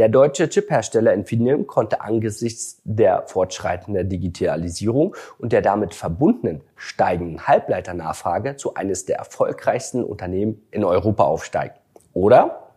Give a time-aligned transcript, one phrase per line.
[0.00, 8.56] Der deutsche Chiphersteller Infineon konnte angesichts der fortschreitenden Digitalisierung und der damit verbundenen steigenden Halbleiternachfrage
[8.56, 11.74] zu eines der erfolgreichsten Unternehmen in Europa aufsteigen.
[12.14, 12.70] Oder?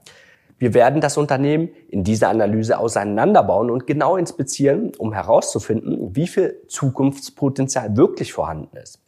[0.57, 6.59] Wir werden das Unternehmen in dieser Analyse auseinanderbauen und genau inspizieren, um herauszufinden, wie viel
[6.67, 9.02] Zukunftspotenzial wirklich vorhanden ist.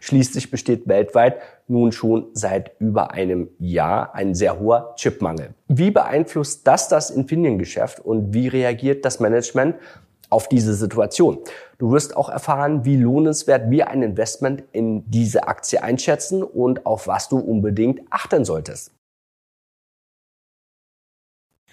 [0.00, 5.54] Schließlich besteht weltweit nun schon seit über einem Jahr ein sehr hoher Chipmangel.
[5.68, 9.76] Wie beeinflusst das das Infineon-Geschäft und wie reagiert das Management
[10.28, 11.38] auf diese Situation?
[11.78, 17.06] Du wirst auch erfahren, wie lohnenswert wir ein Investment in diese Aktie einschätzen und auf
[17.06, 18.92] was du unbedingt achten solltest.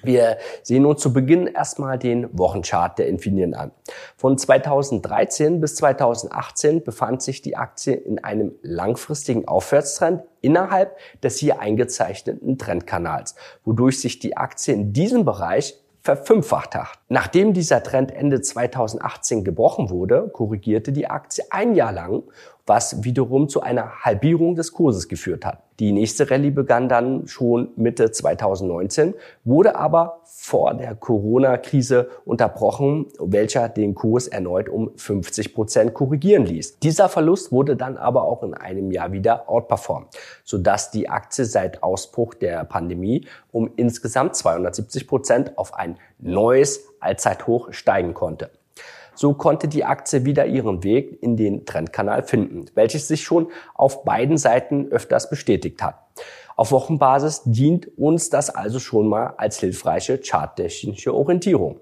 [0.04, 3.72] Wir sehen uns zu Beginn erstmal den Wochenchart der Infineon an.
[4.16, 11.60] Von 2013 bis 2018 befand sich die Aktie in einem langfristigen Aufwärtstrend innerhalb des hier
[11.60, 15.76] eingezeichneten Trendkanals, wodurch sich die Aktie in diesem Bereich
[16.08, 16.88] verfünffacht hat.
[17.10, 22.24] Nachdem dieser Trend Ende 2018 gebrochen wurde, korrigierte die Aktie ein Jahr lang
[22.68, 25.64] was wiederum zu einer Halbierung des Kurses geführt hat.
[25.80, 33.70] Die nächste Rallye begann dann schon Mitte 2019, wurde aber vor der Corona-Krise unterbrochen, welcher
[33.70, 36.80] den Kurs erneut um 50 Prozent korrigieren ließ.
[36.80, 40.10] Dieser Verlust wurde dann aber auch in einem Jahr wieder outperformed,
[40.44, 47.72] sodass die Aktie seit Ausbruch der Pandemie um insgesamt 270 Prozent auf ein neues Allzeithoch
[47.72, 48.50] steigen konnte.
[49.18, 54.04] So konnte die Aktie wieder ihren Weg in den Trendkanal finden, welches sich schon auf
[54.04, 55.96] beiden Seiten öfters bestätigt hat.
[56.56, 61.80] Auf Wochenbasis dient uns das also schon mal als hilfreiche charttechnische Orientierung.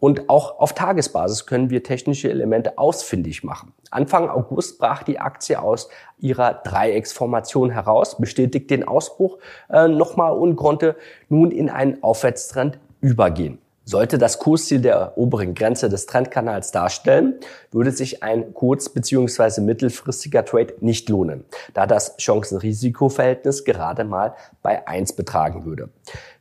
[0.00, 3.72] Und auch auf Tagesbasis können wir technische Elemente ausfindig machen.
[3.92, 9.38] Anfang August brach die Aktie aus ihrer Dreiecksformation heraus, bestätigt den Ausbruch
[9.70, 10.96] äh, nochmal und konnte
[11.28, 13.58] nun in einen Aufwärtstrend übergehen.
[13.86, 17.34] Sollte das Kursziel der oberen Grenze des Trendkanals darstellen,
[17.70, 19.60] würde sich ein kurz- bzw.
[19.60, 25.90] mittelfristiger Trade nicht lohnen, da das Chancen-Risiko-Verhältnis gerade mal bei 1 betragen würde.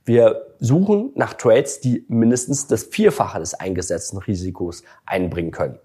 [0.05, 5.79] Wir suchen nach Trades, die mindestens das Vierfache des eingesetzten Risikos einbringen können.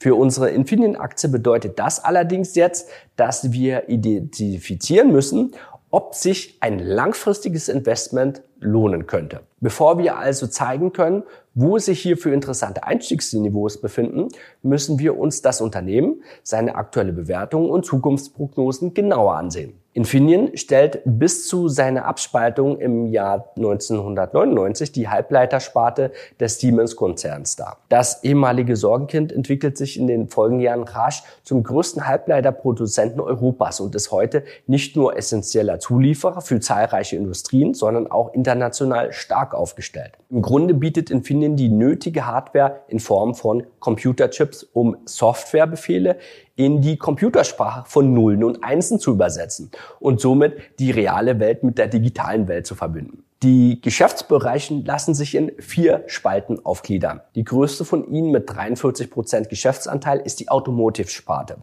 [0.00, 5.52] Für unsere Infineon-Aktie bedeutet das allerdings jetzt, dass wir identifizieren müssen,
[5.92, 9.40] ob sich ein langfristiges Investment lohnen könnte.
[9.60, 11.22] Bevor wir also zeigen können,
[11.54, 14.28] wo sich hier für interessante Einstiegsniveaus befinden,
[14.62, 19.81] müssen wir uns das Unternehmen, seine aktuelle Bewertung und Zukunftsprognosen genauer ansehen.
[19.94, 27.76] Infineon stellt bis zu seiner Abspaltung im Jahr 1999 die Halbleitersparte des Siemens-Konzerns dar.
[27.90, 33.94] Das ehemalige Sorgenkind entwickelt sich in den folgenden Jahren rasch zum größten Halbleiterproduzenten Europas und
[33.94, 40.12] ist heute nicht nur essentieller Zulieferer für zahlreiche Industrien, sondern auch international stark aufgestellt.
[40.30, 46.16] Im Grunde bietet Infineon die nötige Hardware in Form von Computerchips, um Softwarebefehle
[46.56, 49.70] in die Computersprache von Nullen und Einsen zu übersetzen
[50.00, 53.24] und somit die reale Welt mit der digitalen Welt zu verbinden.
[53.42, 57.22] Die Geschäftsbereiche lassen sich in vier Spalten aufgliedern.
[57.34, 61.56] Die größte von ihnen mit 43 Prozent Geschäftsanteil ist die Automotive-Sparte.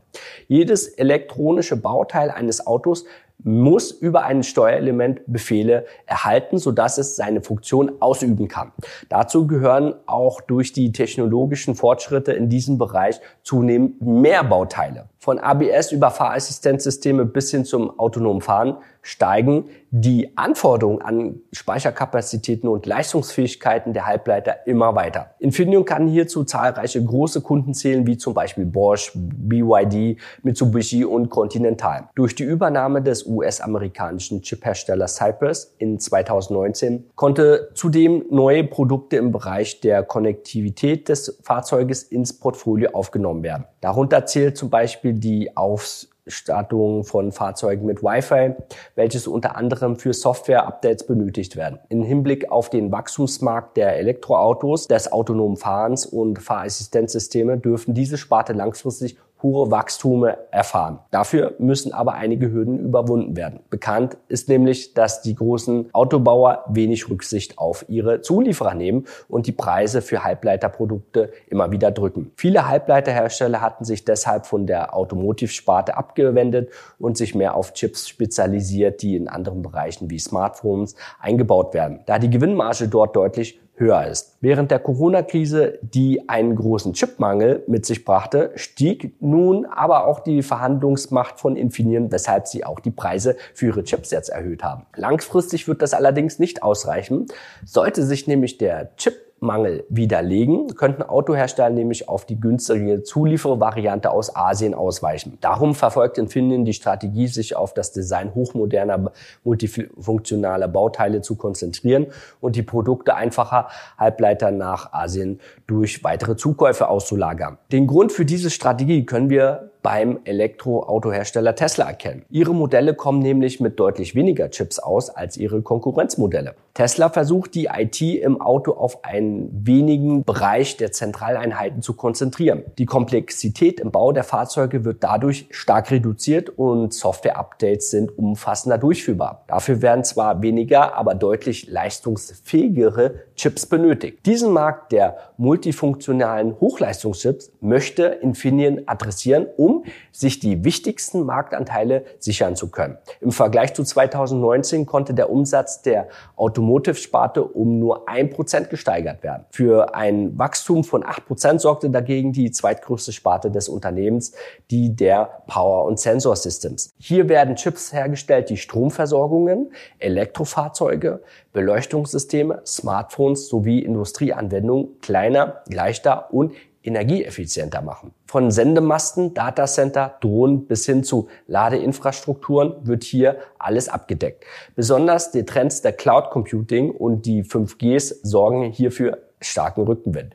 [0.50, 3.06] Jedes elektronische Bauteil eines Autos
[3.44, 8.72] muss über ein Steuerelement Befehle erhalten, sodass es seine Funktion ausüben kann.
[9.09, 15.09] Dazu gehören auch durch die technologischen Fortschritte in diesem Bereich zunehmend mehr Bauteile.
[15.22, 22.85] Von ABS über Fahrassistenzsysteme bis hin zum autonomen Fahren steigen die Anforderungen an Speicherkapazitäten und
[22.85, 25.35] Leistungsfähigkeiten der Halbleiter immer weiter.
[25.40, 32.07] Infineon kann hierzu zahlreiche große Kunden zählen, wie zum Beispiel Bosch, BYD, Mitsubishi und Continental.
[32.16, 39.81] Durch die Übernahme des US-amerikanischen Chipherstellers Cypress in 2019 konnte zudem neue Produkte im Bereich
[39.81, 43.66] der Konnektivität des Fahrzeuges ins Portfolio aufgenommen werden.
[43.81, 48.56] Darunter zählt zum Beispiel die Ausstattung von Fahrzeugen mit Wi-Fi,
[48.95, 51.79] welches unter anderem für Software-Updates benötigt werden.
[51.88, 58.54] Im Hinblick auf den Wachstumsmarkt der Elektroautos, des autonomen Fahrens und Fahrassistenzsysteme dürfen diese Sparte
[58.54, 61.00] langfristig hohe Wachstume erfahren.
[61.12, 63.62] Dafür müssen aber einige Hürden überwunden werden.
[63.69, 69.51] Bekannt ist nämlich, dass die großen Autobauer wenig Rücksicht auf ihre Zulieferer nehmen und die
[69.51, 72.31] Preise für Halbleiterprodukte immer wieder drücken.
[72.36, 79.01] Viele Halbleiterhersteller hatten sich deshalb von der Automotive-Sparte abgewendet und sich mehr auf Chips spezialisiert,
[79.01, 82.01] die in anderen Bereichen wie Smartphones eingebaut werden.
[82.06, 84.38] Da die Gewinnmarge dort deutlich höher ist.
[84.42, 90.44] Während der Corona-Krise, die einen großen Chipmangel mit sich brachte, stieg nun aber auch die
[90.44, 94.86] Verhandlungsmacht von Infineon, weshalb sie auch die Preise für ihre Chips jetzt erhöht haben.
[94.96, 97.28] Langfristig wird das allerdings nicht ausreichen.
[97.66, 104.36] Sollte sich nämlich der Chip Mangel widerlegen, könnten Autohersteller nämlich auf die günstige Zuliefervariante aus
[104.36, 105.38] Asien ausweichen.
[105.41, 109.12] Darum verfolgt Infineon die Strategie, sich auf das Design hochmoderner,
[109.44, 112.07] multifunktionaler Bauteile zu konzentrieren
[112.41, 117.57] und die Produkte einfacher Halbleiter nach Asien durch weitere Zukäufe auszulagern.
[117.71, 122.26] Den Grund für diese Strategie können wir beim Elektroautohersteller Tesla erkennen.
[122.30, 126.56] Ihre Modelle kommen nämlich mit deutlich weniger Chips aus als ihre Konkurrenzmodelle.
[126.74, 132.64] Tesla versucht die IT im Auto auf einen wenigen Bereich der Zentraleinheiten zu konzentrieren.
[132.78, 139.44] Die Komplexität im Bau der Fahrzeuge wird dadurch stark reduziert und Software-Updates sind umfassender durchführbar.
[139.48, 144.26] Dafür werden zwar weniger, aber deutlich leistungsfähigere Chips benötigt.
[144.26, 149.69] Diesen Markt der multifunktionalen Hochleistungschips möchte Infineon adressieren, um
[150.12, 152.98] sich die wichtigsten Marktanteile sichern zu können.
[153.21, 159.45] Im Vergleich zu 2019 konnte der Umsatz der Automotive-Sparte um nur ein Prozent gesteigert werden.
[159.51, 164.33] Für ein Wachstum von acht Prozent sorgte dagegen die zweitgrößte Sparte des Unternehmens,
[164.71, 166.94] die der Power- und Sensor Systems.
[166.98, 171.21] Hier werden Chips hergestellt, die Stromversorgungen, Elektrofahrzeuge,
[171.54, 176.54] Beleuchtungssysteme, Smartphones sowie Industrieanwendungen kleiner, leichter und
[176.84, 178.14] energieeffizienter machen.
[178.26, 184.46] Von Sendemasten, Datacenter, Drohnen bis hin zu Ladeinfrastrukturen wird hier alles abgedeckt.
[184.76, 190.34] Besonders die Trends der Cloud Computing und die 5Gs sorgen hierfür starken Rückenwind.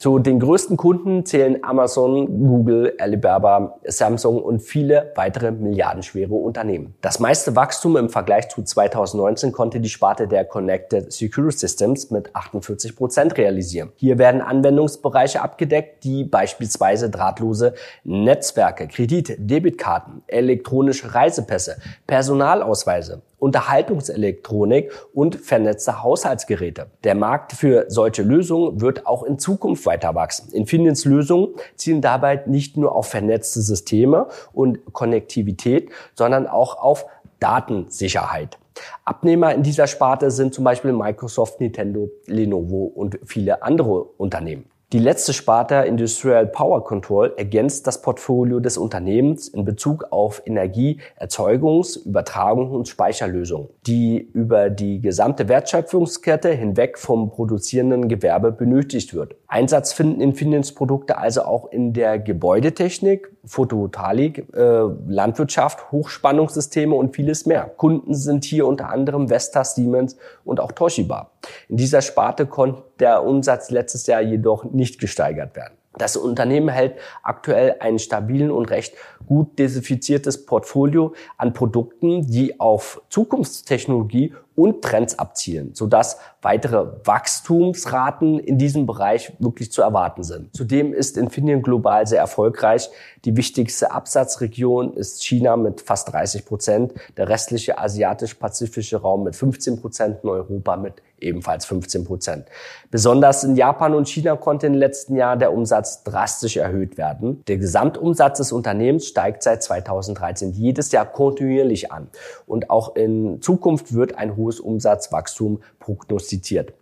[0.00, 6.94] Zu den größten Kunden zählen Amazon, Google, Alibaba, Samsung und viele weitere milliardenschwere Unternehmen.
[7.02, 12.34] Das meiste Wachstum im Vergleich zu 2019 konnte die Sparte der Connected Secure Systems mit
[12.34, 13.92] 48 Prozent realisieren.
[13.96, 21.76] Hier werden Anwendungsbereiche abgedeckt, die beispielsweise drahtlose Netzwerke, Kredit, Debitkarten, elektronische Reisepässe,
[22.06, 26.86] Personalausweise, Unterhaltungselektronik und vernetzte Haushaltsgeräte.
[27.02, 30.52] Der Markt für solche Lösungen wird auch in Zukunft weiter wachsen.
[30.52, 37.06] Infineons Lösungen zielen dabei nicht nur auf vernetzte Systeme und Konnektivität, sondern auch auf
[37.40, 38.58] Datensicherheit.
[39.04, 44.70] Abnehmer in dieser Sparte sind zum Beispiel Microsoft, Nintendo, Lenovo und viele andere Unternehmen.
[44.92, 52.04] Die letzte Sparte Industrial Power Control ergänzt das Portfolio des Unternehmens in Bezug auf Energieerzeugungs-,
[52.06, 59.36] Übertragung und Speicherlösungen, die über die gesamte Wertschöpfungskette hinweg vom produzierenden Gewerbe benötigt wird.
[59.46, 67.46] Einsatz finden Infineons Produkte also auch in der Gebäudetechnik, Photovoltaik, äh, Landwirtschaft, Hochspannungssysteme und vieles
[67.46, 67.70] mehr.
[67.76, 71.30] Kunden sind hier unter anderem Vestas, Siemens und auch Toshiba.
[71.68, 75.74] In dieser Sparte konnte der Umsatz letztes Jahr jedoch nicht gesteigert werden.
[75.98, 78.94] Das Unternehmen hält aktuell einen stabilen und recht
[79.26, 88.58] gut desinfiziertes Portfolio an Produkten, die auf Zukunftstechnologie und Trends abzielen, sodass weitere Wachstumsraten in
[88.58, 90.54] diesem Bereich wirklich zu erwarten sind.
[90.54, 92.90] Zudem ist Infineon global sehr erfolgreich.
[93.24, 99.80] Die wichtigste Absatzregion ist China mit fast 30 Prozent, der restliche asiatisch-pazifische Raum mit 15
[99.80, 102.46] Prozent und Europa mit ebenfalls 15 Prozent.
[102.90, 107.44] Besonders in Japan und China konnte im letzten Jahr der Umsatz drastisch erhöht werden.
[107.46, 112.08] Der Gesamtumsatz des Unternehmens steigt seit 2013 jedes Jahr kontinuierlich an.
[112.46, 116.72] Und auch in Zukunft wird ein hohes Umsatzwachstum prognostiziert.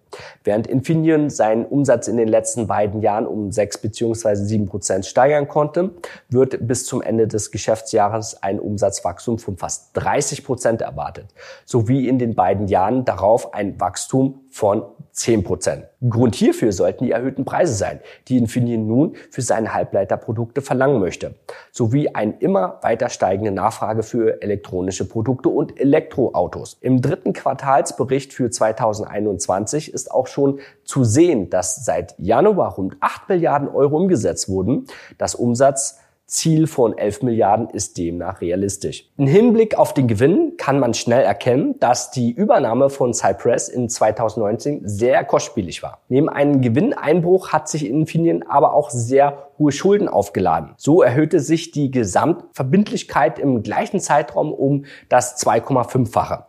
[0.45, 4.35] Während Infineon seinen Umsatz in den letzten beiden Jahren um 6 bzw.
[4.37, 5.91] 7 Prozent steigern konnte,
[6.29, 11.27] wird bis zum Ende des Geschäftsjahres ein Umsatzwachstum von fast 30 Prozent erwartet,
[11.65, 15.85] sowie in den beiden Jahren darauf ein Wachstum von 10 Prozent.
[16.09, 21.35] Grund hierfür sollten die erhöhten Preise sein, die Infineon nun für seine Halbleiterprodukte verlangen möchte,
[21.78, 26.76] sowie eine immer weiter steigende Nachfrage für elektronische Produkte und Elektroautos.
[26.80, 33.28] Im dritten Quartalsbericht für 2021 ist auch schon zu sehen, dass seit Januar rund 8
[33.28, 34.87] Milliarden Euro umgesetzt wurden.
[35.18, 39.11] Das Umsatz Ziel von 11 Milliarden ist demnach realistisch.
[39.16, 43.88] Im Hinblick auf den Gewinn kann man schnell erkennen, dass die Übernahme von Cypress in
[43.88, 46.02] 2019 sehr kostspielig war.
[46.08, 50.75] Neben einem Gewinneinbruch hat sich Infineon aber auch sehr hohe Schulden aufgeladen.
[50.76, 56.44] So erhöhte sich die Gesamtverbindlichkeit im gleichen Zeitraum um das 2,5-fache.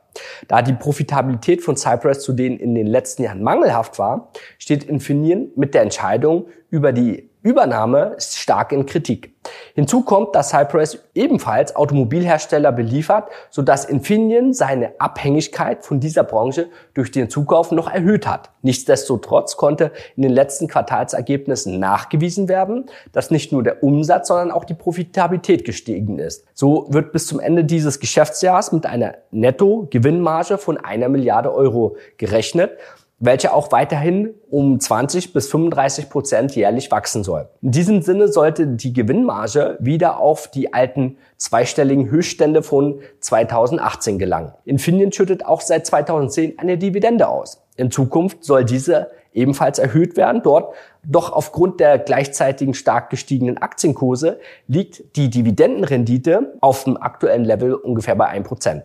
[0.49, 5.51] Da die Profitabilität von Cypress zu denen in den letzten Jahren mangelhaft war, steht Infineon
[5.55, 9.33] mit der Entscheidung über die Übernahme ist stark in Kritik.
[9.73, 17.11] Hinzu kommt, dass Cypress ebenfalls Automobilhersteller beliefert, sodass Infineon seine Abhängigkeit von dieser Branche durch
[17.11, 18.49] den Zukauf noch erhöht hat.
[18.61, 24.65] Nichtsdestotrotz konnte in den letzten Quartalsergebnissen nachgewiesen werden, dass nicht nur der Umsatz, sondern auch
[24.65, 26.45] die Profitabilität gestiegen ist.
[26.53, 32.71] So wird bis zum Ende dieses Geschäftsjahres mit einer Netto-Gewinnmarge von einer Milliarde Euro gerechnet
[33.19, 37.49] welche auch weiterhin um 20 bis 35 Prozent jährlich wachsen soll.
[37.61, 44.53] In diesem Sinne sollte die Gewinnmarge wieder auf die alten zweistelligen Höchststände von 2018 gelangen.
[44.65, 47.61] Infineon schüttet auch seit 2010 eine Dividende aus.
[47.75, 50.41] In Zukunft soll diese ebenfalls erhöht werden.
[50.43, 50.73] Dort
[51.03, 58.15] doch aufgrund der gleichzeitigen stark gestiegenen Aktienkurse liegt die Dividendenrendite auf dem aktuellen Level ungefähr
[58.15, 58.83] bei 1%.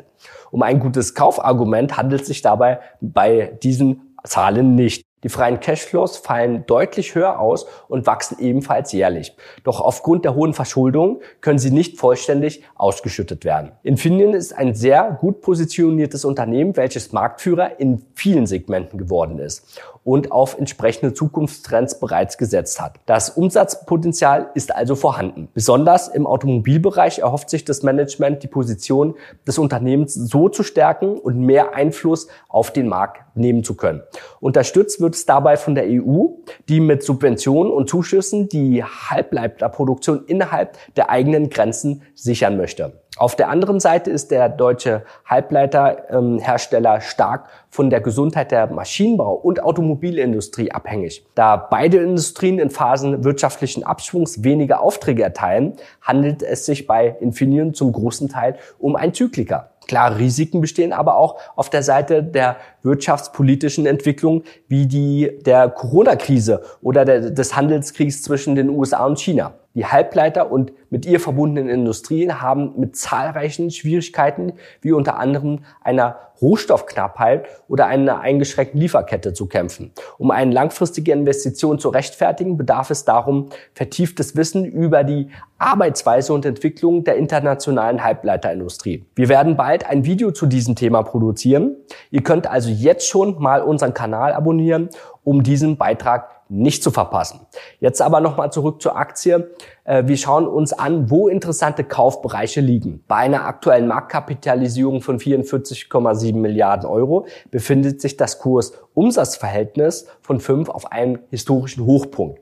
[0.50, 5.07] Um ein gutes Kaufargument handelt sich dabei bei diesen Zahlen nicht.
[5.25, 9.35] Die freien Cashflows fallen deutlich höher aus und wachsen ebenfalls jährlich.
[9.64, 13.73] Doch aufgrund der hohen Verschuldung können sie nicht vollständig ausgeschüttet werden.
[13.83, 20.31] Infineon ist ein sehr gut positioniertes Unternehmen, welches Marktführer in vielen Segmenten geworden ist und
[20.31, 23.00] auf entsprechende Zukunftstrends bereits gesetzt hat.
[23.07, 25.49] Das Umsatzpotenzial ist also vorhanden.
[25.54, 29.14] Besonders im Automobilbereich erhofft sich das Management, die Position
[29.47, 34.02] des Unternehmens so zu stärken und mehr Einfluss auf den Markt nehmen zu können.
[34.40, 36.26] Unterstützt wird es dabei von der EU,
[36.68, 43.04] die mit Subventionen und Zuschüssen die Halbleiterproduktion innerhalb der eigenen Grenzen sichern möchte.
[43.16, 49.62] Auf der anderen Seite ist der deutsche Halbleiterhersteller stark von der Gesundheit der Maschinenbau- und
[49.62, 51.25] Automobilindustrie abhängig.
[51.37, 57.73] Da beide Industrien in Phasen wirtschaftlichen Abschwungs weniger Aufträge erteilen, handelt es sich bei Infineon
[57.73, 59.71] zum großen Teil um ein Zyklika.
[59.87, 66.62] Klare Risiken bestehen aber auch auf der Seite der wirtschaftspolitischen Entwicklung wie die der Corona-Krise
[66.83, 69.55] oder der, des Handelskriegs zwischen den USA und China.
[69.75, 76.19] Die Halbleiter und mit ihr verbundenen Industrien haben mit zahlreichen Schwierigkeiten, wie unter anderem einer
[76.40, 79.93] Rohstoffknappheit oder einer eingeschränkten Lieferkette zu kämpfen.
[80.19, 86.45] Um eine langfristige Investition zu rechtfertigen, bedarf es darum vertieftes Wissen über die Arbeitsweise und
[86.45, 89.07] Entwicklung der internationalen Halbleiterindustrie.
[89.14, 91.76] Wir werden bald ein Video zu diesem Thema produzieren.
[92.11, 94.90] Ihr könnt also jetzt schon mal unseren Kanal abonnieren,
[95.25, 97.40] um diesen Beitrag nicht zu verpassen.
[97.81, 99.50] Jetzt aber nochmal zurück zur Aktie.
[99.85, 103.02] Äh, wir schauen uns an, wo interessante Kaufbereiche liegen.
[103.09, 110.93] Bei einer aktuellen Marktkapitalisierung von 44,7 Milliarden Euro befindet sich das Kurs-Umsatzverhältnis von 5 auf
[110.93, 112.40] einem historischen Hochpunkt.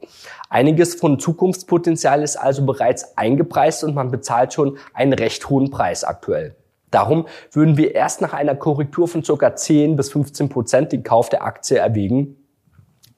[0.50, 6.04] Einiges von Zukunftspotenzial ist also bereits eingepreist und man bezahlt schon einen recht hohen Preis
[6.04, 6.56] aktuell.
[6.90, 9.56] Darum würden wir erst nach einer Korrektur von ca.
[9.56, 12.36] 10 bis 15 Prozent den Kauf der Aktie erwägen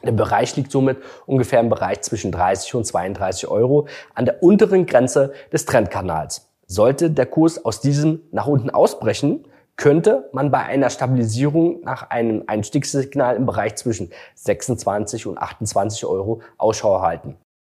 [0.05, 4.87] der Bereich liegt somit ungefähr im Bereich zwischen 30 und 32 Euro an der unteren
[4.87, 6.51] Grenze des Trendkanals.
[6.67, 9.45] Sollte der Kurs aus diesem nach unten ausbrechen,
[9.77, 16.43] könnte man bei einer Stabilisierung nach einem Einstiegssignal im Bereich zwischen 26 und 28 Euro
[16.59, 17.37] Ausschau halten.